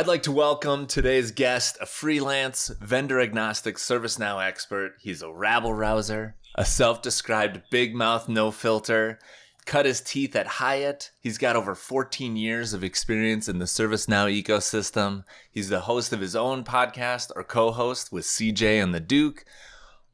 [0.00, 4.94] I'd like to welcome today's guest, a freelance, vendor agnostic ServiceNow expert.
[4.98, 9.18] He's a rabble rouser, a self described big mouth, no filter,
[9.66, 11.10] cut his teeth at Hyatt.
[11.20, 15.24] He's got over 14 years of experience in the ServiceNow ecosystem.
[15.50, 19.44] He's the host of his own podcast or co host with CJ and the Duke.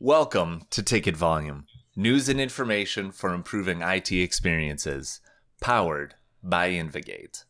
[0.00, 5.20] Welcome to Ticket Volume news and information for improving IT experiences,
[5.60, 7.44] powered by InvGate.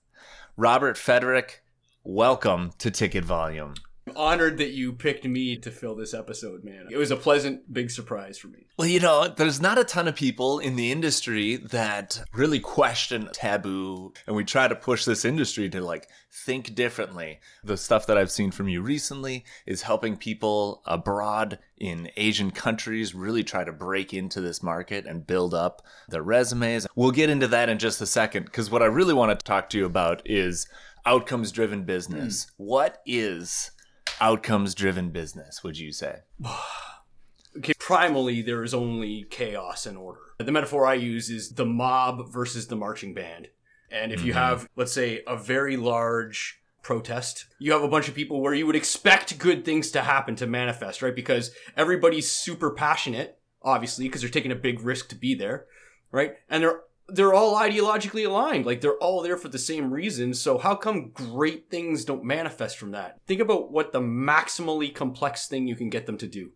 [0.59, 1.61] Robert Fedoruk,
[2.07, 3.75] welcome to Ticket Volume.
[4.15, 6.87] Honored that you picked me to fill this episode, man.
[6.91, 8.67] It was a pleasant, big surprise for me.
[8.79, 13.29] Well, you know, there's not a ton of people in the industry that really question
[13.33, 17.41] taboo, and we try to push this industry to like think differently.
[17.65, 23.15] The stuff that I've seen from you recently is helping people abroad in Asian countries
[23.15, 26.87] really try to break into this market and build up their resumes.
[26.95, 29.69] We'll get into that in just a second because what I really want to talk
[29.71, 30.69] to you about is
[31.05, 32.45] outcomes driven business.
[32.45, 32.51] Mm.
[32.57, 33.71] What is
[34.21, 36.21] outcomes driven business, would you say?
[37.57, 40.21] okay, primally, there is only chaos and order.
[40.39, 43.49] The metaphor I use is the mob versus the marching band.
[43.91, 44.29] And if mm-hmm.
[44.29, 48.55] you have, let's say, a very large protest, you have a bunch of people where
[48.55, 51.15] you would expect good things to happen to manifest, right?
[51.15, 55.67] Because everybody's super passionate, obviously, because they're taking a big risk to be there,
[56.11, 56.35] right?
[56.49, 58.67] And they're they're all ideologically aligned.
[58.67, 60.35] Like they're all there for the same reason.
[60.35, 63.19] So how come great things don't manifest from that?
[63.27, 66.53] Think about what the maximally complex thing you can get them to do.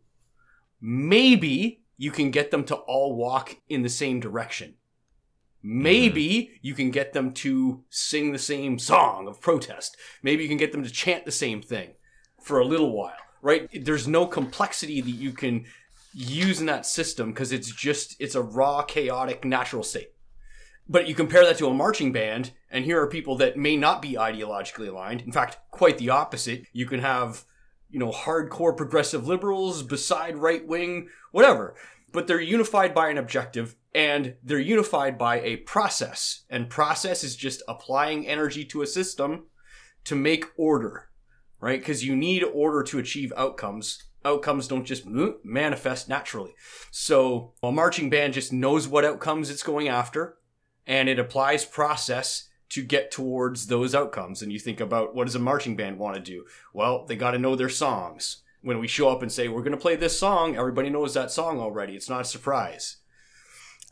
[0.80, 4.74] Maybe you can get them to all walk in the same direction.
[5.62, 6.54] Maybe mm-hmm.
[6.62, 9.96] you can get them to sing the same song of protest.
[10.22, 11.90] Maybe you can get them to chant the same thing
[12.42, 13.12] for a little while,
[13.42, 13.68] right?
[13.84, 15.66] There's no complexity that you can
[16.14, 20.12] use in that system because it's just, it's a raw, chaotic, natural state.
[20.88, 24.02] But you compare that to a marching band, and here are people that may not
[24.02, 25.22] be ideologically aligned.
[25.22, 26.66] In fact, quite the opposite.
[26.72, 27.44] You can have,
[27.88, 31.76] you know, hardcore progressive liberals beside right wing, whatever.
[32.12, 36.44] But they're unified by an objective, and they're unified by a process.
[36.50, 39.46] And process is just applying energy to a system
[40.04, 41.08] to make order,
[41.60, 41.78] right?
[41.78, 46.54] Because you need order to achieve outcomes outcomes don't just mm, manifest naturally.
[46.90, 50.36] So a marching band just knows what outcomes it's going after
[50.90, 54.42] and it applies process to get towards those outcomes.
[54.42, 56.44] And you think about what does a marching band want to do?
[56.74, 58.42] Well, they got to know their songs.
[58.60, 61.30] When we show up and say, we're going to play this song, everybody knows that
[61.30, 61.94] song already.
[61.94, 62.96] It's not a surprise.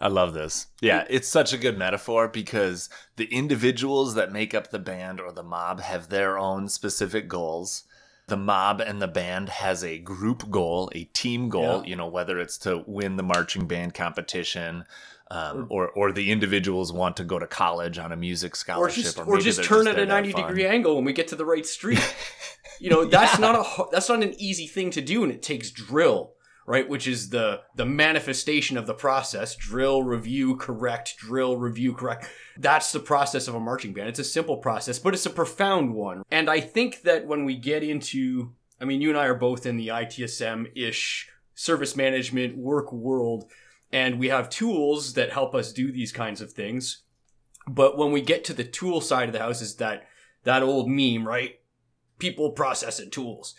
[0.00, 0.66] I love this.
[0.80, 5.30] Yeah, it's such a good metaphor because the individuals that make up the band or
[5.30, 7.84] the mob have their own specific goals.
[8.26, 11.90] The mob and the band has a group goal, a team goal, yeah.
[11.90, 14.84] you know, whether it's to win the marching band competition,
[15.30, 19.02] um, or or the individuals want to go to college on a music scholarship, or
[19.02, 21.44] just, or, or just turn at a ninety degree angle when we get to the
[21.44, 22.00] right street.
[22.80, 23.52] you know, that's yeah.
[23.52, 26.32] not a that's not an easy thing to do, and it takes drill,
[26.66, 26.88] right?
[26.88, 32.26] Which is the the manifestation of the process: drill, review, correct, drill, review, correct.
[32.56, 34.08] That's the process of a marching band.
[34.08, 36.22] It's a simple process, but it's a profound one.
[36.30, 39.66] And I think that when we get into, I mean, you and I are both
[39.66, 43.50] in the ITSM ish service management work world
[43.92, 47.02] and we have tools that help us do these kinds of things.
[47.66, 50.06] But when we get to the tool side of the house, is that
[50.44, 51.60] that old meme, right?
[52.18, 53.54] People process it tools.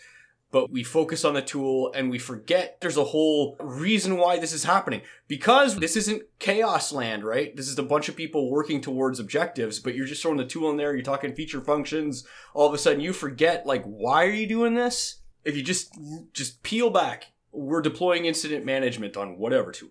[0.52, 4.52] But we focus on the tool and we forget there's a whole reason why this
[4.52, 5.02] is happening.
[5.28, 7.56] Because this isn't chaos land, right?
[7.56, 10.68] This is a bunch of people working towards objectives, but you're just throwing the tool
[10.70, 14.32] in there, you're talking feature functions, all of a sudden you forget, like, why are
[14.32, 15.20] you doing this?
[15.44, 15.96] If you just,
[16.32, 19.90] just peel back, we're deploying incident management on whatever tool.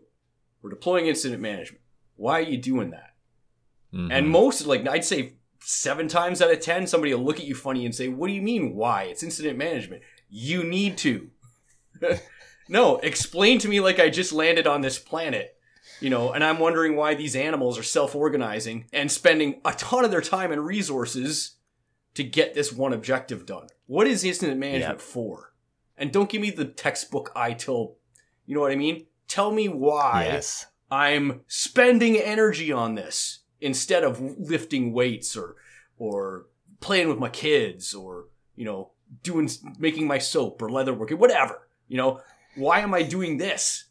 [0.61, 1.81] We're deploying incident management.
[2.15, 3.13] Why are you doing that?
[3.93, 4.11] Mm-hmm.
[4.11, 7.55] And most, like, I'd say seven times out of 10, somebody will look at you
[7.55, 9.03] funny and say, What do you mean, why?
[9.03, 10.03] It's incident management.
[10.29, 11.29] You need to.
[12.69, 15.55] no, explain to me like I just landed on this planet,
[15.99, 20.05] you know, and I'm wondering why these animals are self organizing and spending a ton
[20.05, 21.55] of their time and resources
[22.13, 23.67] to get this one objective done.
[23.85, 25.53] What is incident management for?
[25.97, 27.95] And don't give me the textbook I ITIL,
[28.45, 29.05] you know what I mean?
[29.29, 30.65] Tell me why yes.
[30.91, 35.55] I'm spending energy on this instead of lifting weights or
[35.97, 36.47] or
[36.81, 38.91] playing with my kids or you know
[39.23, 42.21] doing making my soap or leather working whatever you know
[42.55, 43.85] why am i doing this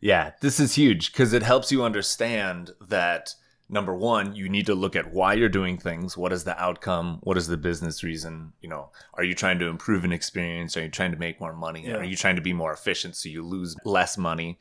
[0.00, 3.34] yeah this is huge because it helps you understand that
[3.68, 6.16] number one you need to look at why you're doing things.
[6.16, 7.18] What is the outcome?
[7.22, 8.52] What is the business reason?
[8.60, 10.76] You know are you trying to improve an experience?
[10.76, 11.86] Are you trying to make more money?
[11.86, 11.96] Yeah.
[11.96, 14.58] are you trying to be more efficient so you lose less money?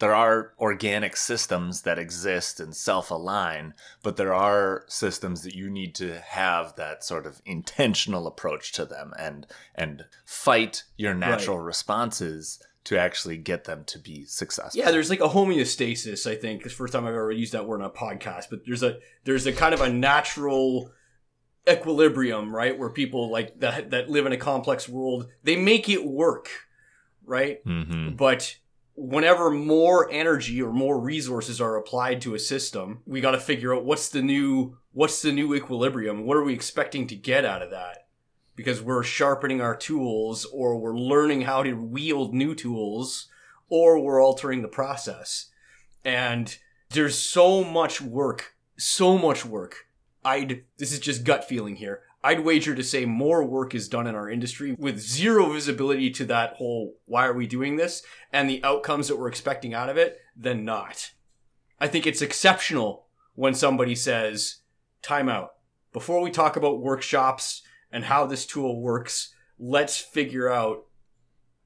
[0.00, 3.74] There are organic systems that exist and self-align,
[4.04, 8.84] but there are systems that you need to have that sort of intentional approach to
[8.84, 11.66] them and and fight your natural right.
[11.66, 14.78] responses to actually get them to be successful.
[14.78, 16.62] Yeah, there's like a homeostasis, I think.
[16.62, 18.98] It's the first time I've ever used that word on a podcast, but there's a
[19.24, 20.90] there's a kind of a natural
[21.68, 22.78] equilibrium, right?
[22.78, 26.48] Where people like that that live in a complex world, they make it work,
[27.24, 27.64] right?
[27.64, 28.16] Mm-hmm.
[28.16, 28.56] But
[28.94, 33.74] whenever more energy or more resources are applied to a system, we got to figure
[33.74, 36.24] out what's the new what's the new equilibrium?
[36.24, 38.07] What are we expecting to get out of that?
[38.58, 43.28] Because we're sharpening our tools or we're learning how to wield new tools
[43.68, 45.46] or we're altering the process.
[46.04, 46.58] And
[46.90, 49.86] there's so much work, so much work.
[50.24, 52.02] I'd this is just gut feeling here.
[52.24, 56.24] I'd wager to say more work is done in our industry with zero visibility to
[56.24, 58.02] that whole why are we doing this
[58.32, 61.12] and the outcomes that we're expecting out of it than not.
[61.78, 63.06] I think it's exceptional
[63.36, 64.62] when somebody says,
[65.00, 65.50] time out.
[65.92, 70.84] Before we talk about workshops and how this tool works, let's figure out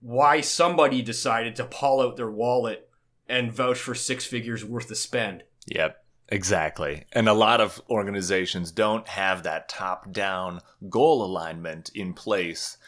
[0.00, 2.88] why somebody decided to pull out their wallet
[3.28, 5.42] and vouch for six figures worth of spend.
[5.66, 5.98] Yep.
[6.28, 7.04] Exactly.
[7.12, 12.78] And a lot of organizations don't have that top down goal alignment in place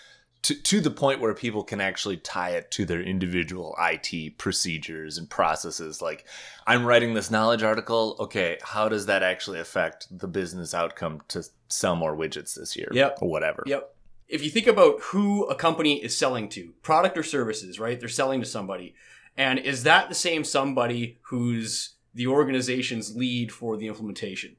[0.44, 5.18] to, to the point where people can actually tie it to their individual IT procedures
[5.18, 6.00] and processes.
[6.00, 6.26] Like,
[6.66, 8.16] I'm writing this knowledge article.
[8.20, 12.88] Okay, how does that actually affect the business outcome to sell more widgets this year?
[12.92, 13.18] Yep.
[13.22, 13.64] Or whatever.
[13.66, 13.94] Yep.
[14.28, 17.98] If you think about who a company is selling to, product or services, right?
[17.98, 18.94] They're selling to somebody.
[19.36, 24.56] And is that the same somebody who's the organization's lead for the implementation.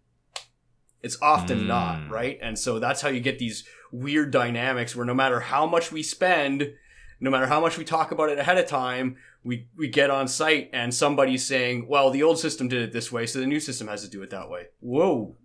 [1.05, 1.67] It's often mm.
[1.67, 2.39] not, right?
[2.41, 6.01] And so that's how you get these weird dynamics where no matter how much we
[6.01, 6.73] spend,
[7.19, 10.27] no matter how much we talk about it ahead of time, we, we get on
[10.27, 13.59] site and somebody's saying, well, the old system did it this way, so the new
[13.59, 14.67] system has to do it that way.
[14.79, 15.35] Whoa.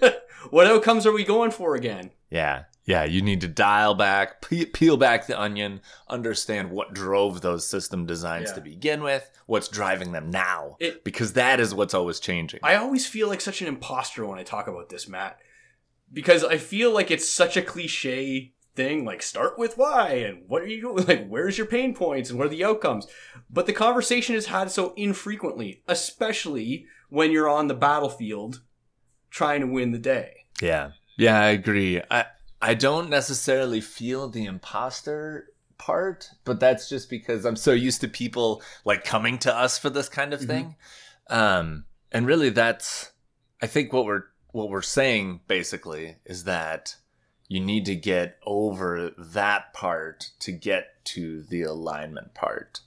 [0.50, 2.10] what outcomes are we going for again?
[2.30, 2.64] Yeah.
[2.86, 4.40] Yeah, you need to dial back,
[4.72, 8.54] peel back the onion, understand what drove those system designs yeah.
[8.54, 12.58] to begin with, what's driving them now, it, because that is what's always changing.
[12.64, 15.38] I always feel like such an imposter when I talk about this, Matt,
[16.12, 20.62] because I feel like it's such a cliche thing like start with why and what
[20.62, 23.06] are you doing like where's your pain points and what are the outcomes
[23.50, 28.62] but the conversation is had so infrequently especially when you're on the battlefield
[29.30, 32.24] trying to win the day yeah yeah i agree i
[32.62, 35.48] I don't necessarily feel the imposter
[35.78, 39.88] part, but that's just because I'm so used to people like coming to us for
[39.88, 40.48] this kind of mm-hmm.
[40.48, 40.76] thing.
[41.30, 41.34] Mm-hmm.
[41.34, 43.12] Um, and really that's
[43.62, 46.96] I think what we're what we're saying basically is that
[47.50, 52.80] you need to get over that part to get to the alignment part.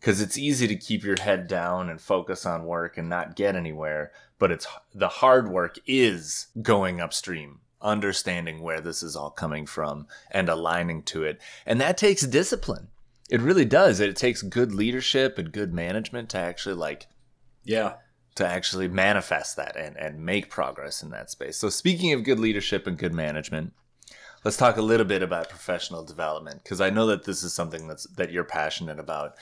[0.00, 3.54] Cuz it's easy to keep your head down and focus on work and not get
[3.54, 4.10] anywhere,
[4.40, 10.08] but it's the hard work is going upstream understanding where this is all coming from
[10.32, 11.40] and aligning to it.
[11.64, 12.88] And that takes discipline.
[13.30, 14.00] It really does.
[14.00, 17.06] It takes good leadership and good management to actually like
[17.62, 17.94] yeah,
[18.34, 21.56] to actually manifest that and and make progress in that space.
[21.56, 23.74] So speaking of good leadership and good management,
[24.44, 27.88] let's talk a little bit about professional development because I know that this is something
[27.88, 29.34] that's that you're passionate about.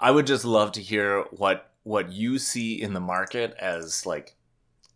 [0.00, 4.36] I would just love to hear what what you see in the market as like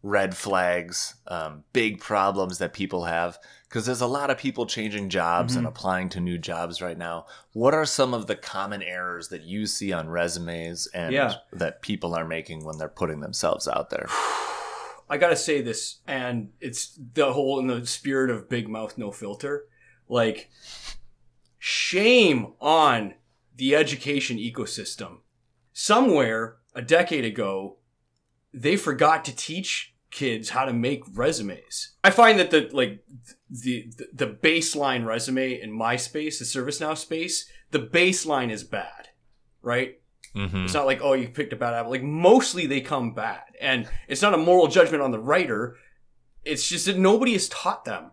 [0.02, 3.38] red flags, um, big problems that people have?
[3.68, 5.59] Because there's a lot of people changing jobs mm-hmm.
[5.59, 7.26] and applying to new jobs right now.
[7.52, 11.35] What are some of the common errors that you see on resumes and yeah.
[11.52, 14.06] that people are making when they're putting themselves out there?
[15.08, 19.12] I gotta say this, and it's the whole in the spirit of big mouth, no
[19.12, 19.66] filter.
[20.08, 20.50] Like,
[21.58, 23.14] shame on
[23.56, 25.18] the education ecosystem.
[25.72, 27.78] Somewhere a decade ago,
[28.52, 31.92] they forgot to teach kids how to make resumes.
[32.02, 33.04] I find that the like
[33.50, 39.08] the the baseline resume in my space, the ServiceNow space, the baseline is bad,
[39.62, 40.00] right?
[40.37, 40.64] Mm-hmm.
[40.64, 41.90] It's not like oh you picked a bad apple.
[41.90, 45.76] Like mostly they come bad, and it's not a moral judgment on the writer.
[46.45, 48.12] It's just that nobody has taught them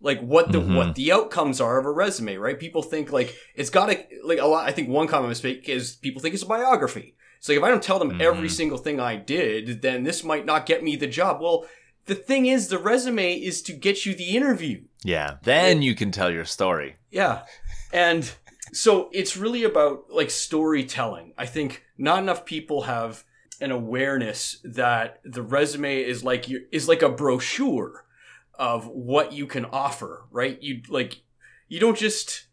[0.00, 0.74] like what the mm-hmm.
[0.74, 2.58] what the outcomes are of a resume, right?
[2.58, 4.68] People think like it's got to like a lot.
[4.68, 7.14] I think one common mistake is people think it's a biography.
[7.40, 8.22] So like if I don't tell them mm-hmm.
[8.22, 11.40] every single thing I did, then this might not get me the job.
[11.40, 11.66] Well,
[12.06, 14.82] the thing is, the resume is to get you the interview.
[15.04, 16.96] Yeah, then you can tell your story.
[17.10, 17.42] Yeah,
[17.92, 18.30] and
[18.72, 21.32] so it's really about like storytelling.
[21.36, 23.24] I think not enough people have
[23.60, 28.04] an awareness that the resume is like you is like a brochure
[28.54, 30.26] of what you can offer.
[30.30, 30.60] Right?
[30.62, 31.22] You like
[31.68, 32.46] you don't just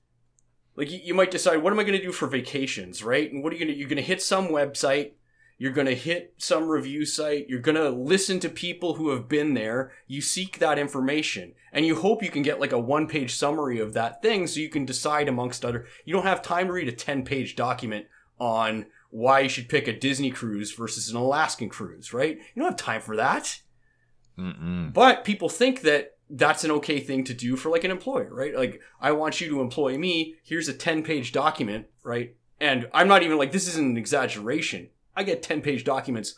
[0.77, 3.29] like you, you might decide, what am I going to do for vacations, right?
[3.29, 5.13] And what are you going to, you're going to hit some website
[5.57, 7.49] You're going to hit some review site.
[7.49, 9.91] You're going to listen to people who have been there.
[10.05, 13.79] You seek that information and you hope you can get like a one page summary
[13.79, 15.85] of that thing so you can decide amongst other.
[16.05, 18.05] You don't have time to read a 10 page document
[18.39, 22.37] on why you should pick a Disney cruise versus an Alaskan cruise, right?
[22.37, 23.61] You don't have time for that.
[24.37, 24.93] Mm-mm.
[24.93, 28.55] But people think that that's an okay thing to do for like an employer, right?
[28.55, 30.35] Like, I want you to employ me.
[30.43, 32.35] Here's a 10 page document, right?
[32.59, 34.89] And I'm not even like, this isn't an exaggeration.
[35.17, 36.35] I get 10 page documents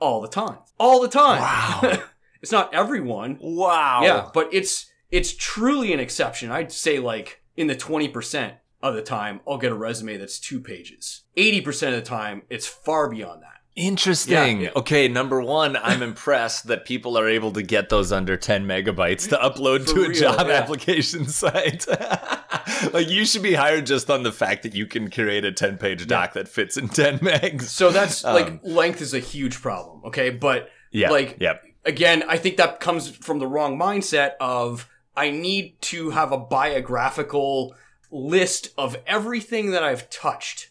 [0.00, 0.58] all the time.
[0.80, 1.40] All the time.
[1.40, 2.02] Wow.
[2.42, 3.38] it's not everyone.
[3.40, 4.00] Wow.
[4.02, 6.50] Yeah, but it's, it's truly an exception.
[6.50, 10.60] I'd say like in the 20% of the time, I'll get a resume that's two
[10.60, 11.22] pages.
[11.36, 13.52] 80% of the time, it's far beyond that.
[13.74, 14.62] Interesting.
[14.62, 18.64] Yeah, okay, number one, I'm impressed that people are able to get those under 10
[18.66, 20.54] megabytes to upload For to a real, job yeah.
[20.54, 21.84] application site.
[22.92, 25.78] like you should be hired just on the fact that you can create a 10
[25.78, 26.42] page doc yeah.
[26.42, 27.62] that fits in 10 megs.
[27.62, 30.02] So that's um, like length is a huge problem.
[30.04, 31.62] Okay, but yeah, like yep.
[31.84, 36.38] again, I think that comes from the wrong mindset of I need to have a
[36.38, 37.74] biographical
[38.10, 40.70] list of everything that I've touched.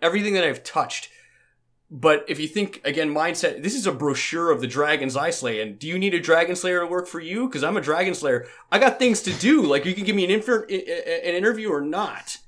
[0.00, 1.08] Everything that I've touched
[1.94, 5.60] but if you think again, mindset, this is a brochure of the dragons I slay.
[5.60, 7.46] And do you need a dragon slayer to work for you?
[7.46, 8.46] Because I'm a dragon slayer.
[8.70, 9.62] I got things to do.
[9.62, 12.38] Like you can give me an, infer- an interview or not.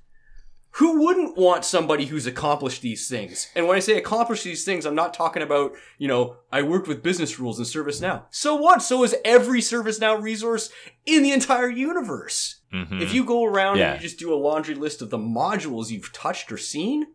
[0.79, 3.49] Who wouldn't want somebody who's accomplished these things?
[3.55, 6.89] And when I say accomplish these things, I'm not talking about, you know, I worked
[6.89, 8.23] with business rules in ServiceNow.
[8.31, 8.83] So what?
[8.83, 10.71] So is every ServiceNow resource
[11.05, 12.63] in the entire universe.
[12.73, 13.03] Mm-hmm.
[13.03, 13.93] If you go around yeah.
[13.93, 17.09] and you just do a laundry list of the modules you've touched or seen,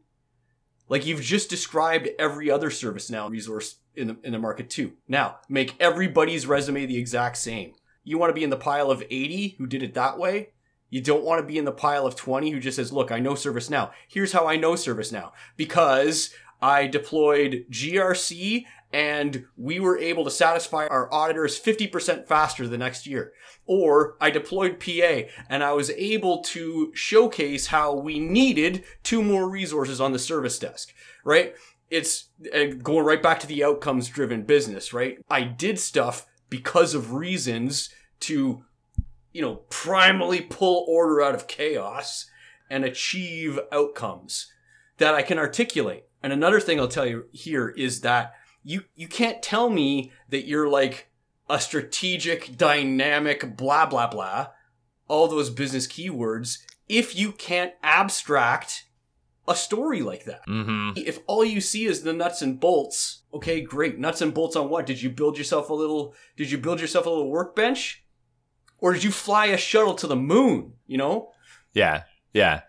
[0.90, 4.94] like you've just described every other ServiceNow resource in the, in the market too.
[5.08, 7.74] Now, make everybody's resume the exact same.
[8.04, 10.50] You want to be in the pile of 80 who did it that way?
[10.90, 13.20] You don't want to be in the pile of 20 who just says, look, I
[13.20, 13.92] know ServiceNow.
[14.08, 15.32] Here's how I know ServiceNow.
[15.56, 22.78] Because I deployed GRC and we were able to satisfy our auditors 50% faster the
[22.78, 23.34] next year.
[23.66, 29.48] Or I deployed PA and I was able to showcase how we needed two more
[29.48, 31.54] resources on the service desk, right?
[31.92, 35.20] It's uh, going right back to the outcomes driven business, right?
[35.30, 37.90] I did stuff because of reasons
[38.22, 38.64] to,
[39.32, 42.26] you know, primarily pull order out of chaos
[42.72, 44.52] and achieve outcomes
[44.98, 46.06] that I can articulate.
[46.22, 48.34] And another thing I'll tell you here is that
[48.64, 51.10] you you can't tell me that you're like
[51.50, 54.48] a strategic, dynamic, blah blah blah,
[55.08, 56.60] all those business keywords
[56.90, 58.86] if you can't abstract
[59.48, 60.46] a story like that.
[60.48, 60.92] Mm-hmm.
[60.96, 63.98] If all you see is the nuts and bolts, okay, great.
[63.98, 64.86] Nuts and bolts on what?
[64.86, 66.16] Did you build yourself a little?
[66.36, 68.04] Did you build yourself a little workbench,
[68.80, 70.74] or did you fly a shuttle to the moon?
[70.88, 71.32] You know?
[71.74, 72.62] Yeah, yeah.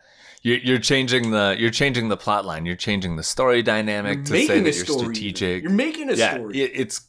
[0.42, 2.64] You're, you're changing the you're changing the plot line.
[2.64, 5.00] You're changing the story dynamic you're to say that you're story.
[5.14, 5.62] strategic.
[5.62, 6.60] You're making a yeah, story.
[6.60, 7.02] It, it's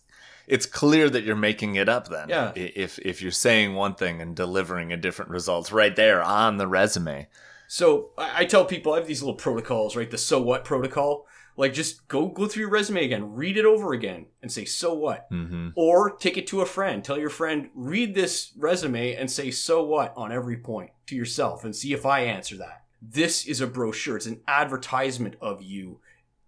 [0.48, 2.28] it's clear that you're making it up then.
[2.28, 2.52] Yeah.
[2.56, 6.68] If if you're saying one thing and delivering a different result right there on the
[6.68, 7.30] resume.
[7.68, 10.12] So I, I tell people I have these little protocols, right?
[10.12, 11.26] The so what protocol.
[11.56, 14.94] Like just go go through your resume again, read it over again, and say so
[14.94, 15.32] what.
[15.32, 15.70] Mm-hmm.
[15.76, 17.02] Or take it to a friend.
[17.02, 21.64] Tell your friend read this resume and say so what on every point to yourself,
[21.64, 24.18] and see if I answer that this is a brochure.
[24.18, 26.00] It's an advertisement of you.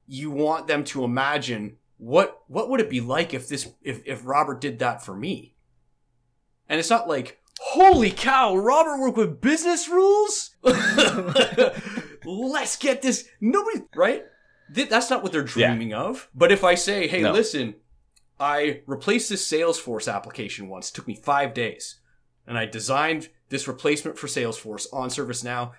[0.05, 4.25] You want them to imagine what what would it be like if this if, if
[4.25, 5.55] Robert did that for me?
[6.69, 10.55] And it's not like, holy cow, Robert worked with business rules?
[12.25, 13.27] Let's get this.
[13.41, 14.24] Nobody, right?
[14.69, 16.01] That's not what they're dreaming yeah.
[16.01, 16.29] of.
[16.33, 17.31] But if I say, hey, no.
[17.31, 17.75] listen,
[18.39, 22.00] I replaced this Salesforce application once, it took me five days.
[22.48, 25.72] And I designed this replacement for Salesforce on ServiceNow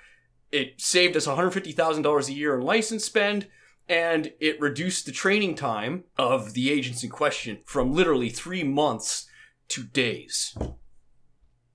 [0.55, 3.49] it saved us $150,000 a year in license spend
[3.89, 9.29] and it reduced the training time of the agents in question from literally three months
[9.69, 10.57] to days.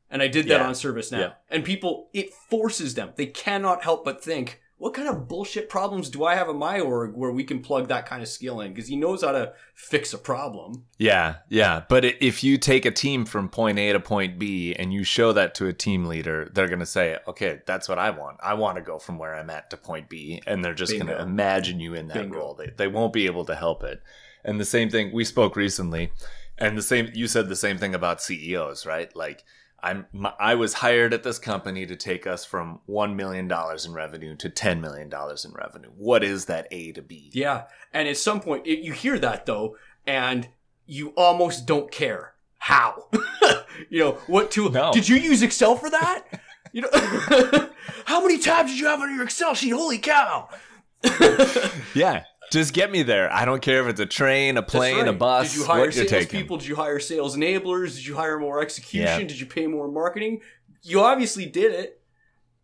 [0.10, 0.68] And I did that yeah.
[0.68, 1.20] on ServiceNow.
[1.20, 1.32] Yeah.
[1.50, 3.12] And people, it forces them.
[3.16, 6.80] They cannot help but think, what kind of bullshit problems do I have in my
[6.80, 8.72] org where we can plug that kind of skill in?
[8.74, 10.86] Because he knows how to fix a problem.
[10.98, 11.84] Yeah, yeah.
[11.90, 15.34] But if you take a team from point A to point B and you show
[15.34, 18.38] that to a team leader, they're going to say, okay, that's what I want.
[18.42, 20.42] I want to go from where I'm at to point B.
[20.48, 22.38] And they're just going to imagine you in that Bingo.
[22.38, 22.54] role.
[22.54, 24.02] They, they won't be able to help it.
[24.46, 26.14] And the same thing, we spoke recently,
[26.58, 29.14] and the same, you said the same thing about CEOs, right?
[29.14, 29.44] Like,
[29.84, 30.06] I'm
[30.40, 34.36] I was hired at this company to take us from one million dollars in revenue
[34.38, 35.90] to ten million dollars in revenue.
[35.96, 37.30] What is that A to B?
[37.34, 40.48] Yeah, and at some point it, you hear that though, and
[40.86, 43.10] you almost don't care how.
[43.90, 44.72] you know what tool?
[44.72, 44.92] No.
[44.92, 46.24] Did you use Excel for that?
[46.72, 46.90] you know,
[48.06, 49.72] how many tabs did you have on your Excel sheet?
[49.72, 50.50] Holy cow!
[51.94, 53.32] yeah, Just get me there.
[53.32, 55.08] I don't care if it's a train, a plane, right.
[55.08, 55.52] a bus.
[55.52, 56.58] Did you hire sales people?
[56.58, 57.96] Did you hire sales enablers?
[57.96, 59.22] Did you hire more execution?
[59.22, 59.28] Yeah.
[59.28, 60.42] Did you pay more marketing?
[60.82, 62.02] You obviously did it.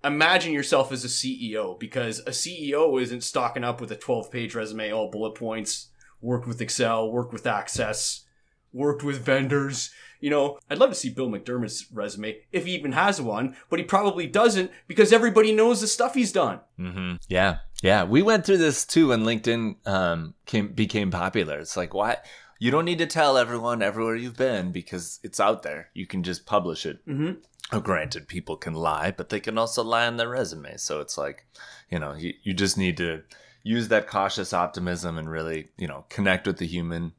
[0.03, 4.53] Imagine yourself as a CEO because a CEO isn't stocking up with a 12 page
[4.53, 5.89] resume, all bullet points,
[6.21, 8.25] worked with Excel, worked with Access,
[8.71, 9.91] worked with vendors.
[10.19, 13.79] You know, I'd love to see Bill McDermott's resume if he even has one, but
[13.79, 16.59] he probably doesn't because everybody knows the stuff he's done.
[16.79, 17.15] Mm-hmm.
[17.27, 18.03] Yeah, yeah.
[18.03, 21.59] We went through this too when LinkedIn um, came became popular.
[21.59, 22.17] It's like why
[22.59, 25.89] you don't need to tell everyone everywhere you've been because it's out there.
[25.93, 27.05] You can just publish it.
[27.05, 27.33] Mm-hmm.
[27.71, 30.77] Oh, granted, people can lie, but they can also lie on their resume.
[30.77, 31.45] So it's like,
[31.89, 33.23] you know, you, you just need to
[33.63, 37.13] use that cautious optimism and really, you know, connect with the human,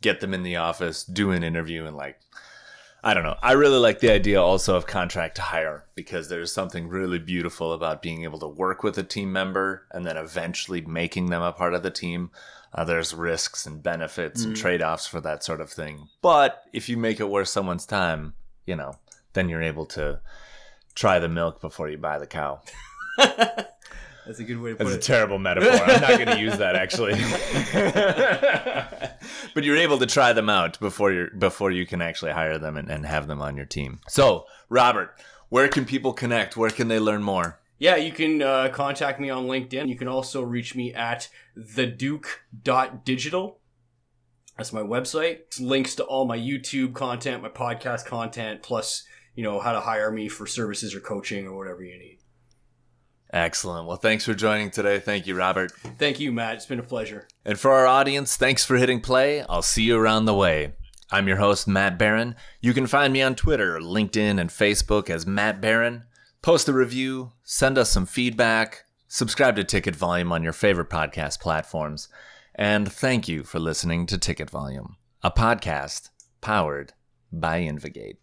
[0.00, 2.18] get them in the office, do an interview, and like,
[3.02, 3.36] I don't know.
[3.42, 7.72] I really like the idea also of contract to hire because there's something really beautiful
[7.72, 11.52] about being able to work with a team member and then eventually making them a
[11.52, 12.30] part of the team.
[12.74, 14.48] Uh, there's risks and benefits mm.
[14.48, 16.08] and trade offs for that sort of thing.
[16.22, 18.34] But if you make it worth someone's time,
[18.66, 18.94] you know,
[19.32, 20.20] then you're able to
[20.94, 22.60] try the milk before you buy the cow.
[24.28, 24.96] That's a good way to put That's it.
[24.96, 25.72] That's a terrible metaphor.
[25.72, 27.12] I'm not going to use that actually.
[29.54, 32.76] but you're able to try them out before you before you can actually hire them
[32.76, 34.00] and, and have them on your team.
[34.06, 35.18] So, Robert,
[35.48, 36.58] where can people connect?
[36.58, 37.58] Where can they learn more?
[37.78, 39.88] Yeah, you can uh, contact me on LinkedIn.
[39.88, 43.58] You can also reach me at theduke.digital.
[44.58, 45.38] That's my website.
[45.46, 49.04] It's links to all my YouTube content, my podcast content, plus,
[49.34, 52.17] you know, how to hire me for services or coaching or whatever you need.
[53.32, 53.86] Excellent.
[53.86, 54.98] Well, thanks for joining today.
[54.98, 55.72] Thank you, Robert.
[55.98, 56.54] Thank you, Matt.
[56.56, 57.28] It's been a pleasure.
[57.44, 59.42] And for our audience, thanks for hitting play.
[59.42, 60.72] I'll see you around the way.
[61.10, 62.36] I'm your host, Matt Beran.
[62.60, 66.04] You can find me on Twitter, LinkedIn, and Facebook as Matt Beran.
[66.42, 71.40] Post a review, send us some feedback, subscribe to Ticket Volume on your favorite podcast
[71.40, 72.08] platforms.
[72.54, 76.92] And thank you for listening to Ticket Volume, a podcast powered
[77.32, 78.18] by InvGate.